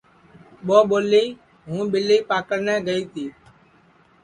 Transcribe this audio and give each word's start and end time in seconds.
ٻو 0.65 0.77
ٻولی 0.89 1.25
ہوں 1.67 1.83
ٻیلی 1.91 2.17
پاکڑنے 2.29 2.75
گئی 2.87 3.03
تی 3.13 3.25